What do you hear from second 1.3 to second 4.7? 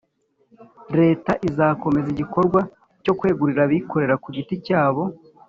izakomeza igikorwa cyo kwegurira abikorera ku giti